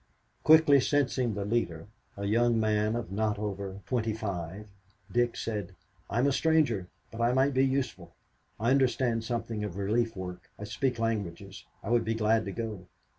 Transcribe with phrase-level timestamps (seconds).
[0.43, 1.85] Quickly sensing the leader,
[2.17, 4.67] a young man of not over twenty five,
[5.11, 5.75] Dick said,
[6.09, 8.15] "I'm a stranger, but I might be useful.
[8.59, 10.49] I understand something of relief work.
[10.57, 11.65] I speak languages.
[11.83, 12.87] I would be glad to go."